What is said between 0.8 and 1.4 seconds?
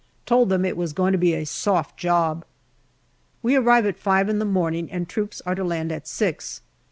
going to be